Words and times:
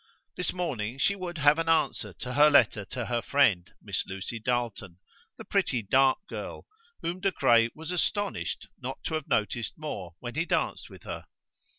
This 0.35 0.51
morning 0.51 0.97
she 0.97 1.15
would 1.15 1.37
have 1.37 1.59
an 1.59 1.69
answer 1.69 2.11
to 2.11 2.33
her 2.33 2.49
letter 2.49 2.85
to 2.85 3.05
her 3.05 3.21
friend, 3.21 3.71
Miss 3.83 4.03
Lucy 4.07 4.39
Darleton, 4.39 4.97
the 5.37 5.45
pretty 5.45 5.83
dark 5.83 6.17
girl, 6.27 6.65
whom 7.03 7.19
De 7.19 7.31
Craye 7.31 7.69
was 7.75 7.91
astonished 7.91 8.67
not 8.79 9.03
to 9.03 9.13
have 9.13 9.27
noticed 9.27 9.77
more 9.77 10.15
when 10.19 10.33
he 10.33 10.43
danced 10.45 10.89
with 10.89 11.03
her. 11.03 11.25